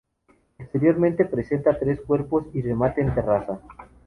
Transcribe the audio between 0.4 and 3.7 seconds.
Exteriormente presenta tres cuerpos y remate en terraza.